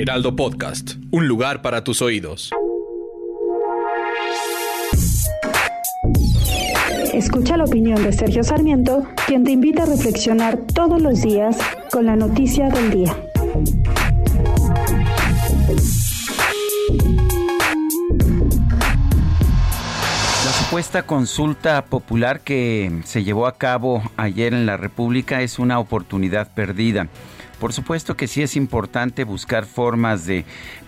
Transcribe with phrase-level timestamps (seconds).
[0.00, 2.52] Heraldo Podcast, un lugar para tus oídos.
[7.12, 11.58] Escucha la opinión de Sergio Sarmiento, quien te invita a reflexionar todos los días
[11.90, 13.16] con la noticia del día.
[20.44, 25.80] La supuesta consulta popular que se llevó a cabo ayer en la República es una
[25.80, 27.08] oportunidad perdida.
[27.58, 30.44] Por supuesto que sí es importante buscar formas de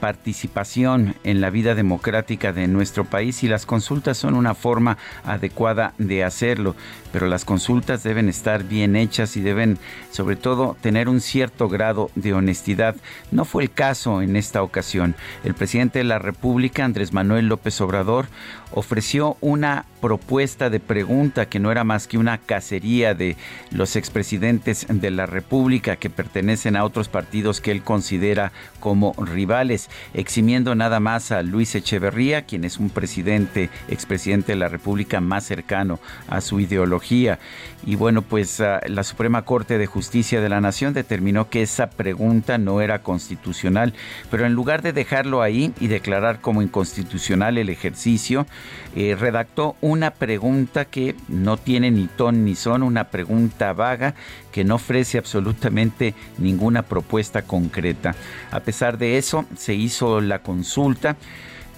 [0.00, 5.94] participación en la vida democrática de nuestro país y las consultas son una forma adecuada
[5.98, 6.74] de hacerlo,
[7.12, 9.78] pero las consultas deben estar bien hechas y deben
[10.10, 12.96] sobre todo tener un cierto grado de honestidad.
[13.30, 15.14] No fue el caso en esta ocasión.
[15.42, 18.26] El presidente de la República, Andrés Manuel López Obrador,
[18.72, 23.36] ofreció una propuesta de pregunta que no era más que una cacería de
[23.70, 29.90] los expresidentes de la República que pertenecen a otros partidos que él considera como rivales
[30.14, 35.44] eximiendo nada más a Luis Echeverría, quien es un presidente, expresidente de la República más
[35.44, 37.38] cercano a su ideología.
[37.84, 41.90] Y bueno, pues ah, la Suprema Corte de Justicia de la Nación determinó que esa
[41.90, 43.94] pregunta no era constitucional,
[44.30, 48.46] pero en lugar de dejarlo ahí y declarar como inconstitucional el ejercicio,
[48.94, 54.14] eh, redactó una pregunta que no tiene ni ton ni son, una pregunta vaga
[54.52, 58.14] que no ofrece absolutamente ninguna propuesta concreta.
[58.52, 61.16] A pesar de eso, se hizo la consulta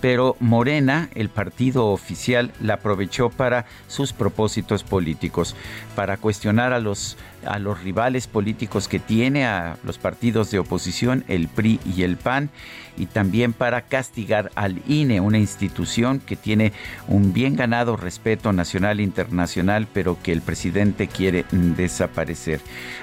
[0.00, 5.56] pero Morena, el partido oficial, la aprovechó para sus propósitos políticos,
[5.94, 11.24] para cuestionar a los, a los rivales políticos que tiene, a los partidos de oposición,
[11.28, 12.50] el PRI y el PAN,
[12.98, 16.72] y también para castigar al INE, una institución que tiene
[17.08, 22.60] un bien ganado respeto nacional e internacional, pero que el presidente quiere desaparecer.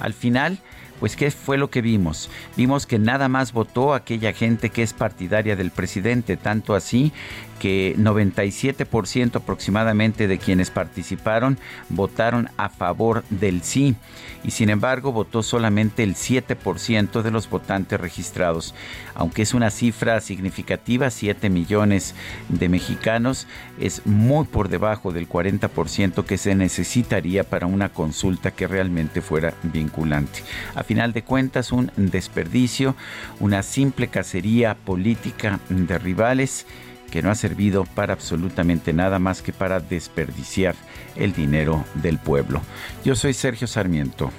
[0.00, 0.60] Al final,
[1.00, 2.30] pues ¿qué fue lo que vimos?
[2.56, 7.12] Vimos que nada más votó aquella gente que es partidaria del presidente, tanto así
[7.58, 11.58] que 97% aproximadamente de quienes participaron
[11.88, 13.96] votaron a favor del sí
[14.44, 18.74] y sin embargo votó solamente el 7% de los votantes registrados.
[19.14, 22.14] Aunque es una cifra significativa, 7 millones
[22.48, 23.48] de mexicanos,
[23.80, 29.54] es muy por debajo del 40% que se necesitaría para una consulta que realmente fuera
[29.64, 30.42] vinculante.
[30.74, 32.94] A final de cuentas, un desperdicio,
[33.40, 36.66] una simple cacería política de rivales
[37.10, 40.74] que no ha servido para absolutamente nada más que para desperdiciar
[41.16, 42.60] el dinero del pueblo.
[43.04, 44.30] Yo soy Sergio Sarmiento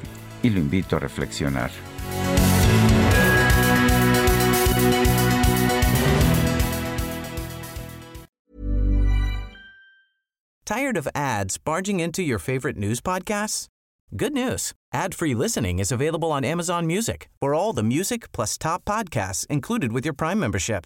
[0.44, 1.72] y lo invito a reflexionar.
[10.66, 13.70] Tired of ads barging into your favorite news podcasts?
[14.16, 14.74] Good news.
[14.94, 19.94] Ad-free listening is available on Amazon Music for all the music plus top podcasts included
[19.94, 20.86] with your Prime membership.